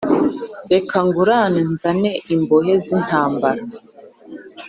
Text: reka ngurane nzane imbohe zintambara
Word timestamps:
reka 0.73 0.97
ngurane 1.05 1.61
nzane 1.73 2.09
imbohe 2.33 2.73
zintambara 2.85 3.63